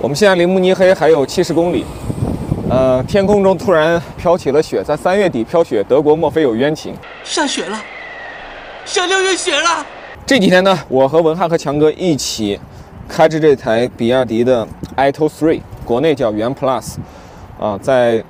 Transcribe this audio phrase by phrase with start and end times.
[0.00, 1.84] 我们现在离慕尼黑还有七十公里，
[2.70, 6.94] 呃，天空中突然飘起了雪，在三月底飘雪，德国莫非有冤情？
[7.24, 7.76] 下雪了，
[8.84, 9.84] 下六月雪了。
[10.24, 12.60] 这几天呢，我和文翰和强哥一起
[13.08, 14.64] 开着这台比亚迪的
[14.96, 16.94] Ito 3，国内叫元 Plus，
[17.58, 18.22] 啊，在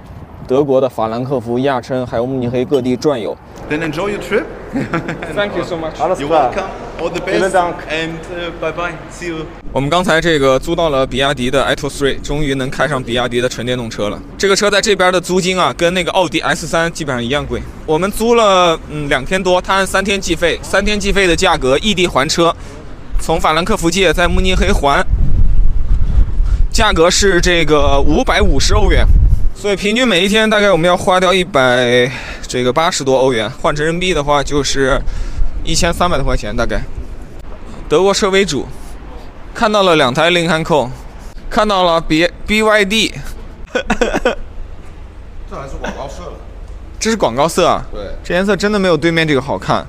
[0.46, 3.36] 德国的法兰克福、亚琛还有慕尼黑各地转悠。
[3.68, 4.44] Then enjoy your trip.
[5.34, 5.96] Thank you so much。
[6.18, 6.68] You're welcome.
[7.00, 7.54] All the best.
[7.54, 8.92] And uh, bye bye.
[9.10, 9.46] See you.
[9.72, 14.20] 我们刚才这个租到了比亚迪的 Ito 3，终于能开上比亚迪的纯电动车了。
[14.36, 17.62] 这个车在这边的租金啊，跟那个奥迪 S3 基本上一样贵。
[17.86, 22.54] 我们租了嗯两天多，它按三天计费，三天计费的价格，异地还车，
[23.20, 25.04] 从法兰克福借在慕尼黑还，
[26.70, 29.06] 价格是这个五百五十欧元，
[29.60, 32.08] 所以平均每一天大概我们要花掉一百
[32.46, 34.96] 这个八十多欧元，换成人民币的话就是
[35.64, 36.80] 一千三百多块钱大概。
[37.88, 38.66] 德国车为主，
[39.52, 40.88] 看到了两台林汉扣，
[41.50, 43.12] 看到了 B BYD，
[45.50, 46.32] 这还是广告色的。
[47.00, 49.84] 这是广告色啊，对，这颜色真的没有对面这个好看。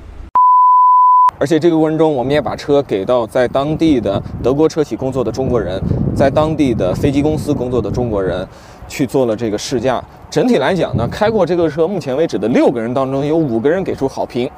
[1.38, 5.80] 而且这个过程中，我们也把车给到在当地的德国车企工作的中国人，
[6.14, 8.46] 在当地的飞机公司工作的中国人，
[8.90, 10.02] 去做了这个试驾。
[10.28, 14.50] 整体来讲呢，开过这个车，目前为止的六个人当中，有五个人给出好评，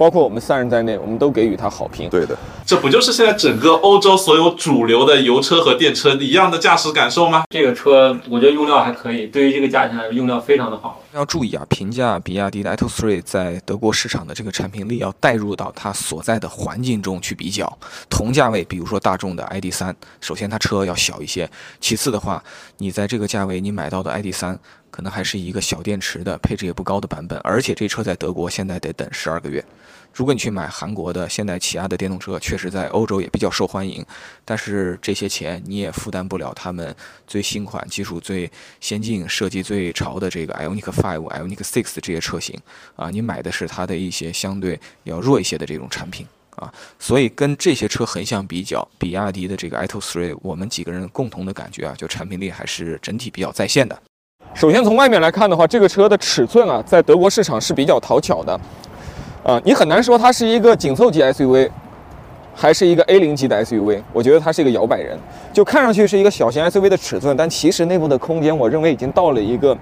[0.00, 2.08] 包括我们三人在内，我们都给予它好评。
[2.08, 2.34] 对的，
[2.64, 7.42] 这不就是现在整个欧洲所有主流的油车和电车一样的驾驶感受吗？
[7.50, 11.02] 这个车我觉得用料还可以，对于这个价钱来说用料非常的好。
[11.12, 17.70] 要注意啊，评价比亚迪的 i2 在德国市场的这个产品力，要带入到它所在的环境中去比较。
[18.08, 22.42] 同价位，比如说大众的 ID.3，首先它车要小一些，其次的话，
[22.78, 24.56] 你在这个价位你买到的 ID.3，
[24.90, 29.64] 可能还是一个小电池的，配置也不高的版本，而且这车在德国现在得等十二个月。
[30.12, 34.04] 如果你去买韩国的现代起亚的电动车，确实在欧洲也比较受欢迎，
[34.44, 36.94] 但是这些钱你也负担不了他们
[37.28, 42.58] 最新款、技术最先进、设计最潮的这个 Ioniq 5、Ioniq 6这些车型
[42.96, 53.96] 啊，你买的是它的一些相对要弱一些的这种产品啊，所以跟这些车横向比较，比亚迪的这个 Ito 3，我们几个人共同的感觉啊，就产品力还是整体比较在线的。
[54.54, 58.58] 首先从外面来看的话，这个车的尺寸啊，在德国市场是比较讨巧的。
[59.42, 61.70] 啊，你很难说它是一个紧凑级 SUV，
[62.54, 64.02] 还是一个 A 零级的 SUV。
[64.12, 65.18] 我觉得它是一个摇摆人，
[65.52, 69.74] 就看上去是一个小型 SUV 的尺寸，但其实内部的空间，我认为已经到了一个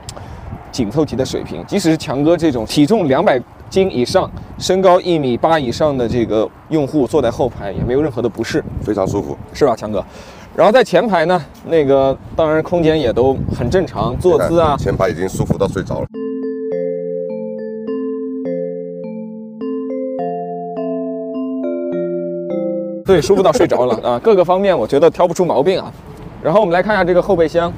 [0.70, 1.64] 紧凑级的水平。
[1.66, 9.36] 即使是强哥这种体重两百斤以上、身高一米八以上的这个用户坐在后排，也没有任何的不适，非常舒服。
[9.52, 10.04] 是吧，强哥？
[10.58, 16.06] 然后在前排呢，那个当然空间也都很正常，坐姿啊，前排已经舒服到睡着了。
[23.06, 25.92] 对，舒服到睡着了啊，各个方面我觉得挑不出毛病啊。
[26.42, 27.72] 然后我们来看一下这个后备箱，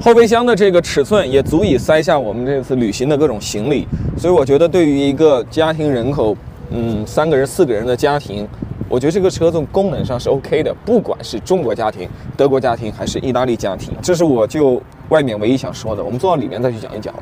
[0.00, 3.86] 后备箱的这个尺寸也足以塞下我们这次旅行的各种行李，
[4.18, 6.36] 所以我觉得对于一个家庭人口，
[6.70, 8.48] 嗯，三个人、四个人的家庭，
[8.92, 16.04] 我觉得这个车从功能上是 OK 的，不管是中国家庭、德国家庭还是意大利家庭，这是我就外面唯一想说的。
[16.04, 17.14] 我们坐到里面再去讲一讲。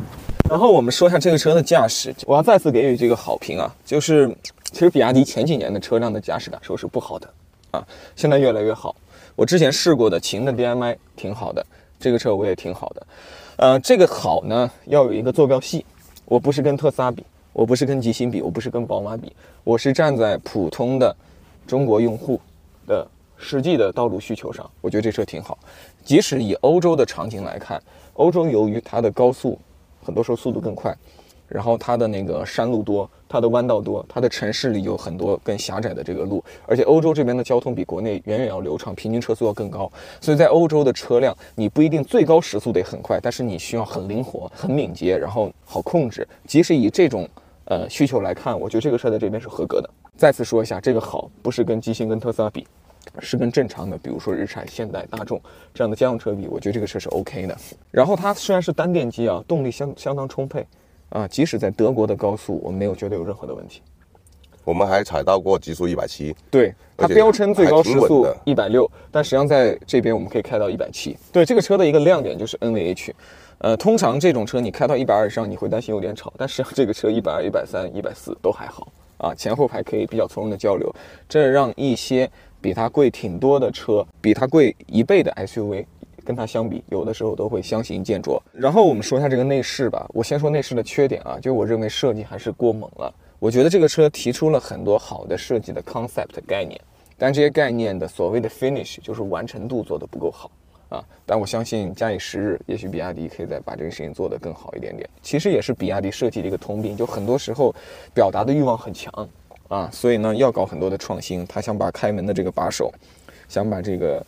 [0.50, 4.30] 然后我们说一下这个车的驾驶，我要再次给予这个好评啊，就是
[4.70, 7.26] 其实比亚迪前几年的车辆的驾驶感受是不好的
[7.70, 7.82] 啊，
[8.14, 8.94] 现在越来越好。
[9.34, 11.64] 我之前试过的秦的 DMI 挺好的，
[11.98, 13.06] 这个车我也挺好的。
[13.56, 15.86] 呃，这个好呢要有一个坐标系，
[16.26, 19.32] 我不是跟特斯拉比，我不是跟极星比，我不是跟宝马比，
[19.62, 21.16] 我是站在普通的
[21.66, 22.38] 中国用户
[22.86, 23.06] 的
[23.38, 25.56] 实际的道路需求上，我觉得这车挺好。
[26.04, 27.82] 即使以欧洲的场景来看，
[28.14, 29.58] 欧洲由于它的高速。
[30.06, 30.94] 很多时候速度更快，
[31.48, 39.90] 然后它的那个山路多，它的弯道多，它的城市里有很多更狭窄的这个路，而且欧洲这边的交通比国内远远要流畅，平均车速要更高，
[40.20, 46.28] 所以在欧洲的车辆，你不一定最高时速得很快，但是你需要很灵活、很敏捷，然后好控制。
[46.46, 47.26] 即使以这种
[47.66, 49.90] 呃需求来看，我觉得这个车在这边是合格的。
[50.16, 52.66] 再次说一下，这个好不是跟机芯、跟特斯拉比。
[53.20, 55.40] 是跟正常的，比如说日产、现代、大众
[55.74, 57.56] 这样的家用车比，我觉得这个车是 OK 的。
[57.90, 60.66] 然后它虽然是单电机啊，动力相相当充沛
[61.10, 63.82] 啊，即使在德国的高速，我们没有觉得有任何的问题。
[64.64, 71.14] 我们还踩到过极速一百七，对，它标称最高时速一百六，但实际上在这边我们可以开到一百七。
[71.30, 73.12] 对这个车的一个亮点就是 NVH，
[73.64, 80.94] 呃，通常这种车你开到一百二以上，你会担心有点吵，但实际上这个车一百二、一百三、一百四都还好啊，前后排可以比较从容的交流，
[81.26, 82.30] 这让一些
[82.60, 85.86] 比它贵挺多的车，比它贵一倍的 SUV。
[86.26, 88.38] 跟它相比，有的时候都会相形见绌。
[88.52, 90.06] 然后我们说一下这个内饰吧。
[90.12, 93.14] 我先说内饰的缺点啊，就我认为设计还是过猛了。
[93.38, 96.78] 我觉得这个车提出了很多好的设计的 concept 概念，
[97.16, 100.50] 但这些概念的所谓的 finish 就是完成度做得不够好
[100.94, 101.04] 啊。
[101.26, 105.08] 但我相信假以时日，也许比亚迪可以再把这个事情做得更好一点点。
[105.22, 107.74] 其实也是比亚迪设计的一个通病，就很多时候
[108.14, 109.28] 表达的欲望很强
[109.68, 111.46] 啊，所以呢要搞很多的创新。
[111.46, 112.92] 他想把开门的这个把手，
[113.48, 114.24] 想把这个。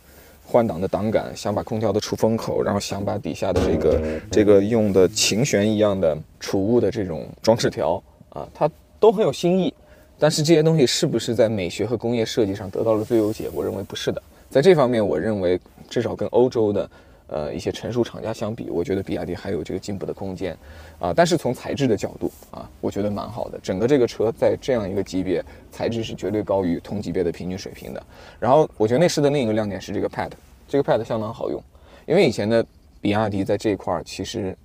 [0.49, 9.73] 换挡的挡杆，想把空调的出风口，然后想把底下的这个这个用的琴弦一样的储物的这种装饰条啊，它都很有新意。
[10.17, 13.49] 但是这些东西是不是在美学和工业设计上得到了最优解？
[13.53, 14.23] 我认为不是的。
[14.57, 16.89] 在这方面，我认为至少跟欧洲的
[17.27, 20.57] 呃一些成熟厂家相比，我觉得比亚迪还有这个进步的空间
[20.97, 21.13] 啊。
[21.15, 23.59] 但是从材质的角度啊，我觉得蛮好的。
[23.61, 28.03] 整个这个车在这样一个级别，材质是绝对高于同级别的平均水平的。
[28.39, 30.31] 然后我觉得内饰的另一个亮点是这个 Pad。
[30.67, 31.63] 这个 Pad 相当好用，
[32.07, 32.65] 因为以前的
[32.99, 34.57] 比亚迪在这一块儿，其实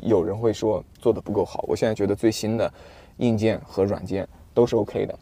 [0.00, 1.66] 有人会说做的不够好。
[1.68, 2.72] 我现在觉得最新的
[3.18, 5.14] 硬件和软件都是 OK 的，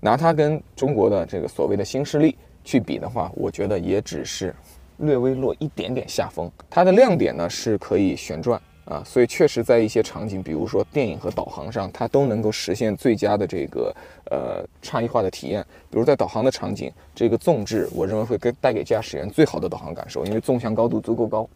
[0.00, 2.34] 拿它跟中国的这个所谓的新势力
[2.66, 4.54] 去比的话，我觉得也只是
[4.98, 6.50] 略微落一点点下风。
[6.68, 8.60] 它的亮点呢是可以旋转。
[8.86, 13.92] 啊，所以确实在一些场景，比如说电影和导航上，它都能够实现最佳的这个
[14.30, 15.60] 呃差异化的体验。
[15.90, 21.48] 比如在导航的场景，这个纵置，我认为会给带给驾驶员最好的导航感受，因为纵向高度足够高，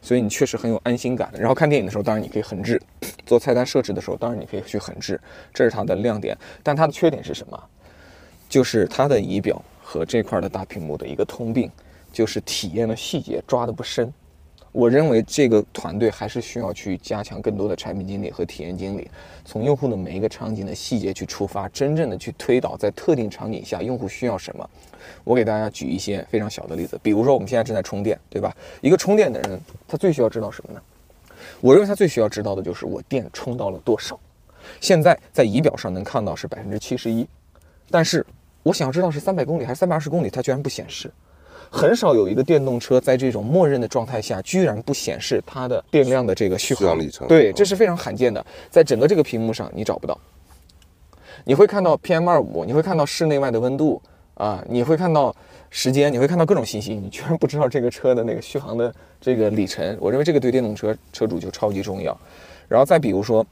[0.00, 1.28] 所以你确实很有安心感。
[1.36, 2.78] 然后看电影的时候，当然你可以横置；
[3.26, 5.20] 做菜单设置的时候，当然你可以去横置，
[5.52, 6.38] 这是它的亮点。
[6.62, 7.60] 但它的缺点是什么？
[8.48, 9.60] 就是它的仪表
[9.96, 11.70] 和这块的大屏幕的一个通病，
[12.12, 14.12] 就是体验的细节抓得不深。
[14.72, 19.10] 我认为这个团队还是需要去加强更多的产品经理和体验经理，
[19.42, 24.68] 从用户的每一个场景的细节去出发，真正的去推导在特定场景下用户需要什么。
[25.24, 28.54] 我给大家举一些非常小的例子，比如说我们现在正在充电，对吧？
[28.82, 29.58] 一个充电的人，
[29.88, 30.82] 他最需要知道什么呢？
[31.62, 34.18] 我认为他最需要知道的就是我电充到了多少。
[34.78, 37.26] 现在在仪表上能看到是百分之七十一，
[37.90, 38.26] 但是
[38.66, 41.08] 我想要知道是三百公里还是三百二十公里，它居然不显示。
[41.70, 47.28] 很少有一个电动车在这种默认的状态下，居然不显示它的电量的这个续航里程。
[47.28, 50.18] 对，这是非常罕见的，在整个这个屏幕上你找不到。
[51.44, 54.02] 你会看到 PM 二五，你会看到室内外的温度
[54.34, 55.32] 啊，你会看到
[55.70, 59.96] 时间，你会看到各种信息，你居然不知道这个车的那个续航的这个里程。
[60.00, 62.18] 我认为这个对电动车车主就超级重要。
[62.66, 63.46] 然后再比如说，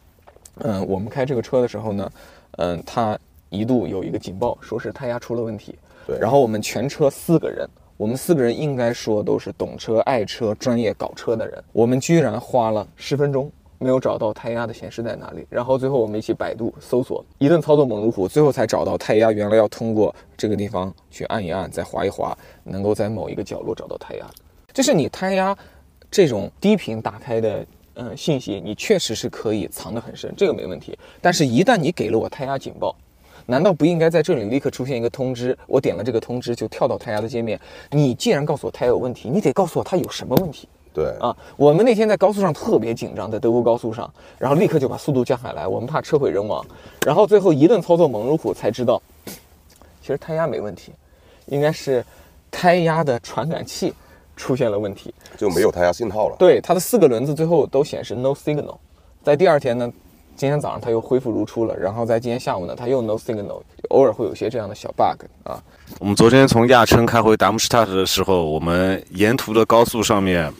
[0.56, 2.10] 嗯，我们开这个车的时候呢，
[2.58, 3.16] 嗯，它
[3.54, 5.78] 一度有一个警报，说是胎压出了问题。
[6.06, 6.18] 对。
[6.18, 7.68] 然后我们全车四个人。
[7.96, 11.62] 我们四个人应该说都是懂车、爱车、专业搞车的人。
[11.72, 13.48] 我们居然花了十分钟
[13.78, 24.28] 没有找到胎压的显示在哪里，然后最后我们一起百度搜索，一顿操作猛如虎，最后才找到胎压原来要通过这个地方去按一按，再划一划，能够在某一个角落找到胎压。
[24.72, 25.56] 就是你胎压
[26.10, 27.64] 这种低频打开的
[27.94, 30.98] 嗯信息，你确实是可以藏得很深，这个没问题。
[31.20, 32.96] 但是，一旦你给了我胎压警报，
[33.46, 35.56] 难道不应该在这里立刻出现一个通知？
[35.66, 37.60] 我点了这个通知就跳到胎压的界面。
[37.90, 40.68] 你既然告诉我胎压有问题，你得告诉我它有什么问题。
[40.94, 44.08] 对啊，我们那天在高速上特别紧张，在德国高速上，
[44.38, 46.64] 然后立刻就把速度降下来，我们怕车毁人亡。
[47.04, 49.02] 然后最后一顿操作猛如虎，才知道
[50.00, 50.92] 其实胎压没问题，
[51.46, 52.04] 应该是
[52.50, 53.92] 胎压的传感器
[54.36, 56.36] 出现了问题，就没有胎压信号了。
[56.38, 58.76] 对，它的四个轮子最后都显示 no signal。
[59.22, 59.92] 在第二天呢？
[60.36, 65.62] 今天早上它又恢复如初了，然后在今天下午呢，它又 no signal，偶尔会有些这样的小 bug 啊。
[66.00, 70.52] 我们昨天从亚琛开回达姆施塔特的时候，我们沿途的高速上面，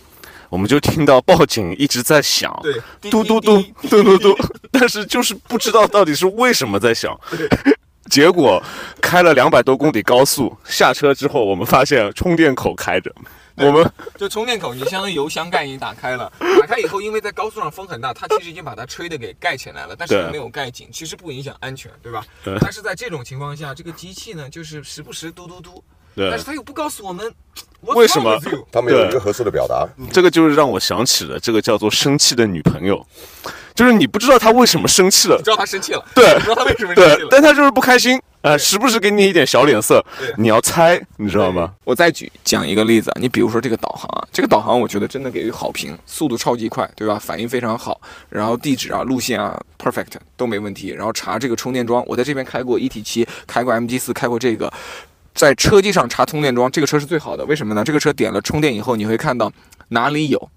[0.48, 4.36] 我们就听到报警一直在响，对，嘟嘟嘟嘟嘟嘟，
[4.70, 7.18] 但是就是不知道到底是为什么在响。
[8.10, 8.62] 结果
[9.00, 13.10] 开了两百多公里高速，下车之后我们发现充电口开着。
[13.66, 16.30] 我们 就充电口，你相当于油箱盖已经打开了，
[16.60, 22.24] 打开以后，因为在高速上风很大，它其实已经把它吹的给盖起来了，但是没有盖紧，其实不影响安全，对吧？
[22.60, 25.82] 但是在这种情况下，这个机器呢，就是时不时嘟嘟嘟，
[26.16, 27.32] 但是它又不告诉我们
[27.80, 28.38] 为什么，
[28.72, 29.86] 它没有一个合适的表达。
[30.12, 33.06] 这个就是让我想起了这个叫做生气的女朋友。
[33.74, 40.04] 就是你不知道他为什么生气了，知道他生气了，对，不知道他为什么生气了，但他就是不开心，呃，时不时给你一点小脸色，
[40.36, 41.72] 你要猜，你知道吗？
[41.82, 47.18] 我再举讲一个例子，你比如说这个导航啊，这个导航我觉得真的给予好评，速度超级快，对吧？
[47.18, 47.98] 反应非常好，
[48.28, 50.90] 然后地址啊、路线啊，perfect 都没问题。
[50.90, 54.70] 然后查这个充电桩，我在这边开过 E T 七，开过 M G 四，开过这个，
[55.34, 57.46] 在车机上查充电桩，这个车是最好的。
[57.46, 57.82] 为什么呢？
[57.82, 59.50] 这个车点了充电以后，你会看到
[59.88, 60.50] 哪里有，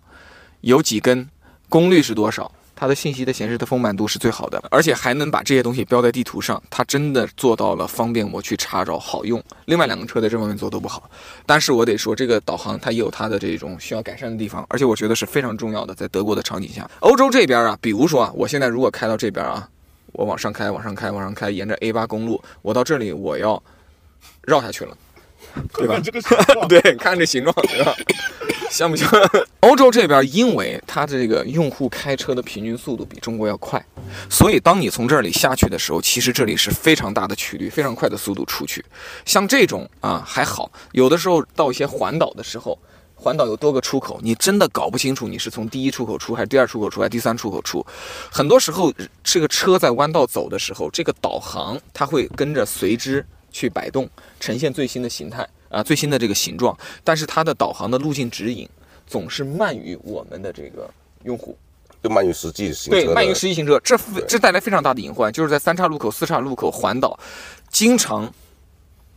[0.60, 1.30] 有几根，
[1.70, 2.52] 功率是多少。
[2.80, 9.44] 它的信息的显示的丰满度是最好的，而且还能把这些东西标在地图上，它真的做到了方便我去查找，好用。
[9.66, 11.10] 另外两个车在这方面做都不好，
[11.48, 15.96] 但是我得说这个导航它也有它的这种需要改善的地方，而且我觉得是非常重要的。
[15.96, 19.68] 在德国的场景下，欧洲这边啊，比如说啊，我现在如果开到这边啊，
[20.12, 23.62] 我往上开，往上开，往上开，沿着 A 八公路，我到这里我要
[24.44, 24.96] 绕下去了，
[25.74, 26.00] 对吧？
[26.68, 27.96] 对，看这形状，对吧？
[28.70, 29.10] 像不像？
[29.62, 33.84] 欧洲这边，因为它这个用户开车的平均速度比中国要快，
[34.30, 38.84] 所以当你从这里下去的时候，其实这里是非常大的曲率，非常快的速度出去。
[39.26, 42.78] 像这种啊还好，有的时候到一些环岛的时候，
[43.16, 47.86] 环岛有多个出口，你真的搞不清楚你是从第一出口出还是第二出口出还是第三出口出。
[48.30, 53.26] 很多时候，这个车在弯道走的时候，这个导航它会跟着随之
[53.58, 54.08] 去摆动，
[54.40, 55.48] 呈现最新的形态。
[55.70, 56.74] 啊，最新的这个形状，
[57.04, 58.66] 但是它的导航的路径指引
[59.06, 60.90] 总是慢于我们的这个
[61.26, 61.58] 用户，
[62.02, 62.92] 就慢于实际行车。
[62.92, 67.20] 对，慢于实际行车，这这带来非常大的隐患，就是在三岔路口、四岔路口环岛，
[67.70, 68.34] 经常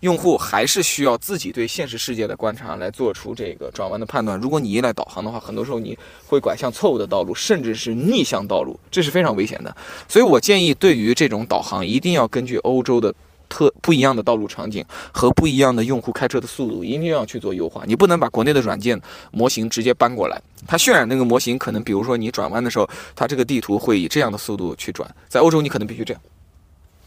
[0.01, 4.37] 用户还是需要自己对现实世界的观察来做出这个转弯的判断。
[4.41, 9.77] 如果你依赖导航的话，很多时候你会拐向错误的道路，甚至是逆向道路，这是非常危险的。
[10.09, 13.15] 所以我建议，对于这种导航，一定要根据欧洲的。
[13.51, 17.83] 特不一样的道路场景和不一样的用户开车的速度，一定要去做优化。
[17.87, 18.99] 你不能把国内的软件
[19.31, 25.15] 模型直接搬过来，它渲染那个模型可能，比如说你转弯的时候，它这个地图会以这样的速度去转。
[25.29, 26.23] 在欧洲，你可能必须这样。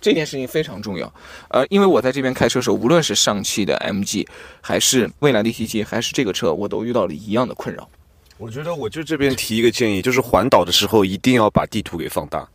[0.01, 1.11] 这件事情非常重要。
[1.47, 4.27] 呃，因为我在这边开车的时候，无论是上汽的 MG，
[4.59, 7.89] 还是蔚来的 ET7，还是这个车，我都遇到了一样的困扰。
[8.37, 12.45] 我觉得，我就这边提一个建议，就是环岛的时候一定要把地图给放大。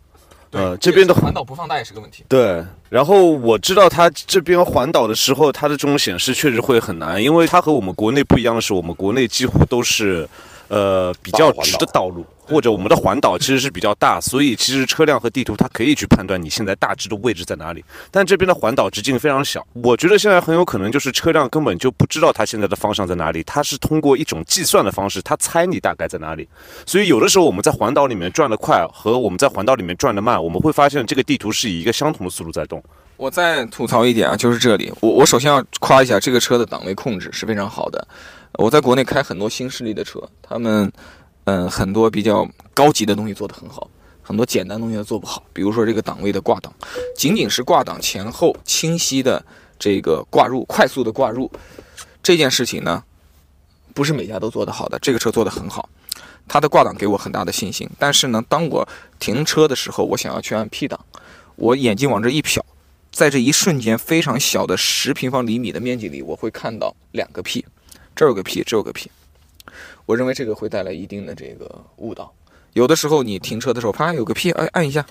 [0.50, 2.24] 呃，这边的环岛不放大也是个问题。
[2.28, 10.28] 对，然后我知道它这边环岛的时候，它的这种显示确实会很难，因为它和我们国内不一样的是，我们国内几乎都是，
[10.68, 12.24] 呃，比较直的道路。
[12.48, 17.84] 或者我们的环岛其实是比较大，所以其实车辆和地图它可以去判断你现在大致的位置在哪里。
[18.10, 26.48] 但这边的环岛直径非常小，我觉得现在很有可能就是车辆根本就不知道它现在的方向在哪里，它是通过一种计算的方式，它猜你大概在哪里。
[26.86, 32.82] 所以有的时候我们在环岛里面转得快和我们在环岛里面转得慢，我们会发现这个地图是以一个相同的速度在动。
[33.18, 38.08] 我再吐槽一点啊，就是这里，我我首先要夸一下这个车的档位控制是非常好的。
[38.54, 40.90] 我在国内开很多新势力的车，他们。
[41.48, 43.88] 嗯，很多比较高级的东西做得很好，
[44.22, 45.42] 很多简单东西都做不好。
[45.54, 46.70] 比如说这个档位的挂档，
[47.16, 49.42] 仅仅是挂档前后清晰的
[49.78, 51.50] 这个挂入，快速的挂入，
[52.22, 53.02] 这件事情呢，
[53.94, 54.98] 不是每家都做得好的。
[54.98, 55.88] 这个车做得很好，
[56.46, 57.88] 它的挂档给我很大的信心。
[57.98, 58.86] 但是呢，当我
[59.18, 61.00] 停车的时候，我想要去按 P 档，
[61.56, 62.60] 我眼睛往这一瞟，
[63.10, 67.64] 在这一瞬间，非常小的十平方厘米的面积里，我会看到两个 P，
[68.14, 69.10] 这有个 P，这有个 P。
[70.08, 72.32] 我认为这个会带来一定的这个误导。
[72.72, 75.04] 有的时候你停车的时候，啪有个 P，哎按一下，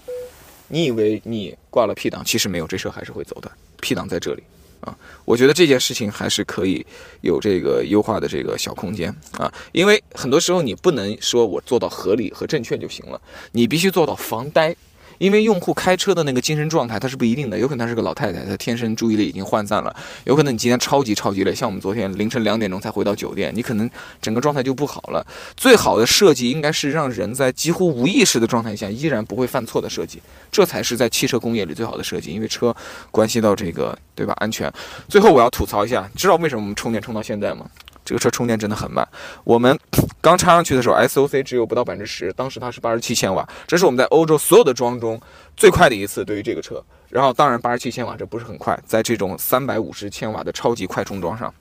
[0.70, 3.52] 你以为你挂了 P 档，其实没有，这车还是会走的。
[3.80, 4.42] P 档在这里
[4.80, 6.84] 啊，我觉得这件事情还是可以
[7.22, 9.54] 有这个优化的这个小空间啊。
[9.72, 14.76] 因为很多时候你不能说我做到合理和正确就行了，你必须做到防呆。
[15.18, 19.92] 因为用户开车的那个精神状态，他是不一定的，有可能他是个老太太，她天生注意力已经涣散了；
[20.26, 23.90] 有可能你今天超级超级累，像我们昨天凌晨两点钟才回到酒店，你可能
[24.22, 25.26] 整个状态就不好了。
[25.56, 30.22] 最好的设计应该是让人在几乎无意识的状态下依然不会犯错的设计，
[30.52, 32.32] 这才是在汽车工业里最好的设计。
[32.32, 32.76] 因为车
[33.12, 34.34] 关系到这个，对吧？
[34.38, 34.72] 安全。
[35.08, 37.66] 最后我要吐槽一下，知道为什么我们充电充到现在吗？
[38.08, 39.06] 这个车充电真的很慢。
[39.44, 39.78] 我们
[40.22, 45.20] 刚插上去的时候，SOC 只有不到百分之十，当时它是八十七千瓦，这是我们在欧洲所有的桩中
[45.58, 46.24] 最快的一次。
[46.24, 51.54] 对于这个车，然后当然八十七千瓦这不是很快，在这种三百五十千瓦的超级快充桩上，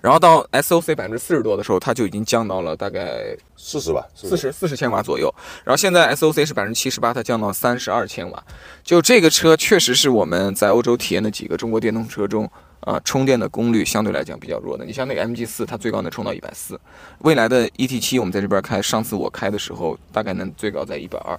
[0.00, 5.32] 然后到 SOC 百分之四十多的时候，它就已经降到了大概四十瓦，四十四十千瓦左右。
[5.64, 8.44] 然后现在 SOC 是百分之七十八，它降到三十二千瓦。
[8.84, 12.48] 就这个车确实是我们在欧洲体验的几个中国电动车中。
[12.88, 14.82] 啊，充电的功率相对来讲比较弱的。
[14.82, 16.80] 你像那个 MG 四，它最高能充到一百四。
[17.18, 21.38] 未来的 ET 七，我们在这边开，上次我开的时候，大概能最高在一百二。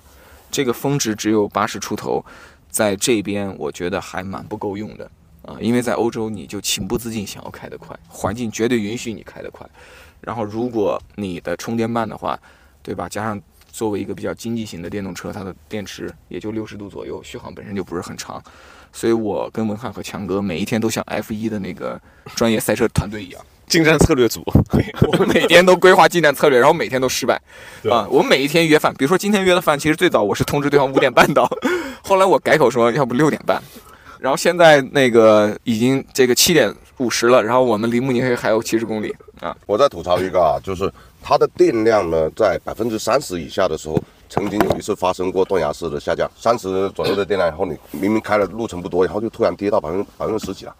[0.51, 2.23] 这个峰值只有八十出头，
[2.69, 5.09] 在这边我觉得还蛮不够用的
[5.41, 5.57] 啊。
[5.59, 9.67] 因为在欧洲，你就情不自禁想要开得快，环境绝对允许你开得快。
[10.21, 12.39] 然后如果你的充电慢的话，
[12.83, 13.09] 对吧？
[13.09, 13.41] 加上
[13.71, 18.39] 作为一个比较经济型的电动车，它的电池也就六十度左右，续航本身就不是很长。
[18.91, 21.99] 所以我跟文翰和强哥每一天都像 F 一的那个
[22.35, 24.43] 专业赛车团队一样，进站策略组。
[25.07, 27.39] 我们每天都规划进战策略，然后每天都失败。
[27.89, 31.49] 啊，我们每一天约饭，比如说今天约的饭，其实最早我是通知对方五点半到，
[32.03, 33.61] 后来我改口说要不六点半，
[34.19, 39.55] 然后现在那个已经这个七点五十了，然后我们离慕尼黑还有七十公里啊。
[39.65, 40.91] 我再吐槽一个啊，就是
[41.21, 44.01] 它的电量呢，在百分之三十以下的时候。
[44.29, 50.75] 曾经有一次发生过断崖式的下降，三十左右的电量，然后你明明开了路程不多，然后就突然跌到百分百分之十几了，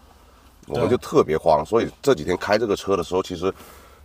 [0.68, 1.64] 我们就特别慌。
[1.66, 3.52] 所以这几天开这个车的时候，其实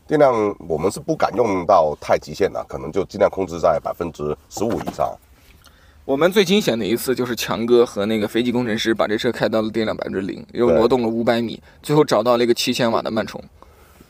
[0.08, 0.34] 电量
[0.68, 5.16] 我们是不敢用到太极限的，可能就尽量控制在百分之十五以上。
[6.06, 13.44] 我们最惊险的一次就是强哥和那个飞机工程师把这车开到了电量百分之零，又挪动了五百米，最后找到了一个七千瓦的慢充。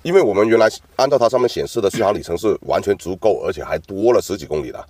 [0.02, 4.86] 因为我们原来按照它上面显示的续航里程是完全足够，而且还多了十几公里的。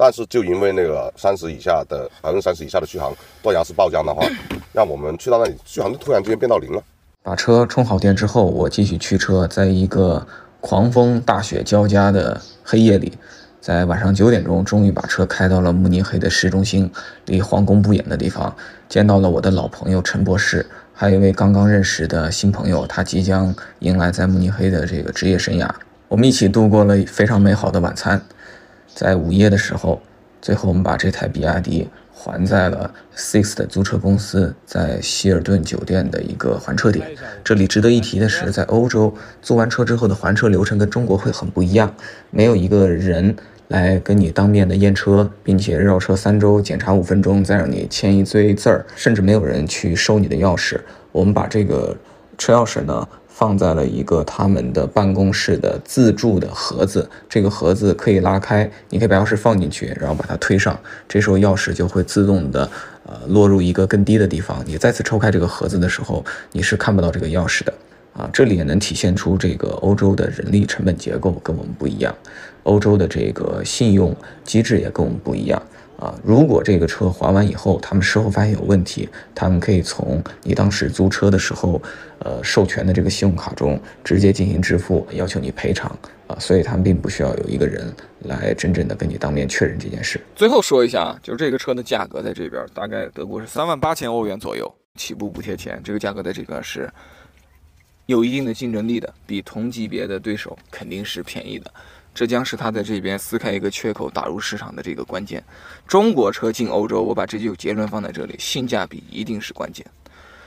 [0.00, 3.12] 但是就因为那个三十以下的百分之三十以下的续航，
[3.42, 4.24] 断崖式爆降的话，
[4.72, 6.80] 让我们去到那里续航就突然之间变到零了。
[7.24, 10.24] 把车充好电之后，我继续驱车，在一个
[10.60, 13.12] 狂风大雪交加的黑夜里，
[13.60, 16.88] 在晚上九点钟，终于把车开到了慕尼黑的市中心，
[17.26, 18.54] 离皇宫不远的地方，
[18.88, 20.64] 见到了我的老朋友陈博士，
[20.94, 25.68] 还有一位刚刚认识的新朋友，他即将迎来在慕尼黑的这个职业生涯。
[26.06, 28.22] 我们一起度过了非常美好的晚餐，
[28.98, 30.02] 在午夜的时候，
[30.42, 37.06] 最后我们把这台比亚迪还在了 Six 的租车公司在希尔顿酒店的一个还车点。
[37.44, 41.94] 这里值得一提的是，在欧洲租完车之后的还车流程跟中国会很不一样，
[42.30, 43.36] 没有一个人
[43.68, 50.76] 来跟你当面的验车，并且绕车三周检查五分钟，再让你签一堆字儿，甚至没有人去收你的钥匙。
[51.12, 51.96] 我们把这个
[52.36, 60.76] 车钥匙呢放在了一个他们的办公室的自助的盒子，这个盒子可以拉开，你可以把钥匙放进去，然后把它推上，
[61.08, 62.68] 这时候钥匙就会自动的
[63.06, 64.60] 呃落入一个更低的地方。
[64.66, 67.72] 你再次抽开这个盒子的时候，你是看不到这个钥匙的。
[68.14, 72.12] 啊，这里也能体现出这个欧洲的人力成本结构跟我们不一样，
[72.64, 75.62] 欧洲的这个信用机制也跟我们不一样。
[75.98, 81.82] 啊，如果这个车还完以后，他们事后发现有问题，他们可以从你当时租车的时候，
[82.20, 85.90] 呃，授权的这个信用卡中直接进行支付，要求你赔偿
[86.28, 87.92] 啊，所以他们并不需要有一个人
[88.26, 90.20] 来真正的跟你当面确认这件事。
[90.36, 96.88] 最后说一下啊，就是这个车的价格在这边大概德国是三万八千欧元左右，起步补贴前，这个价格在这边是
[98.06, 101.68] 有一定的竞争力的，比同级别的对手肯定是便宜的。
[102.18, 105.40] 这将是它在这边撕开一个缺口打入市场的这个关键。
[105.86, 109.86] 中国车进欧洲，我把这句结论放在这里，性价比一定是关键。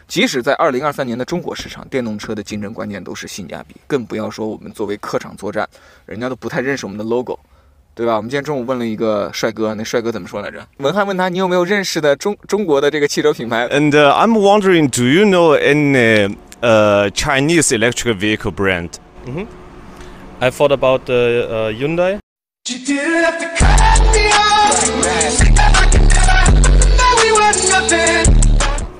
[0.06, 5.66] 即使在二零二三年的中国市场，电动车的竞争关键都是性价比，更不要说我们作为客场作战，
[6.06, 7.40] 人家都不太认识我们的 logo，
[7.96, 8.18] 对吧？
[8.18, 10.68] 我们今天中午问了一个帅哥，那帅哥怎么说来着？
[10.80, 18.90] 文翰问他，你有没有认识的中中国的这个汽车品牌？And uh, I'm wondering, do you know any uh, Chinese electric vehicle brand?
[20.42, 22.20] I thought about the uh, Hyundai.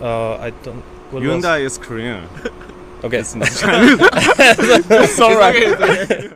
[0.02, 0.82] Uh, I don't.
[1.12, 2.28] what was- Hyundai is Korean.
[3.04, 3.20] Okay.
[3.20, 5.10] It's not Chinese.
[5.16, 6.32] Sorry.